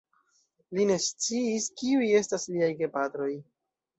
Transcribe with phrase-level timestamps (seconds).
[0.77, 3.31] Li ne sciis, kiuj estas liaj gepatroj.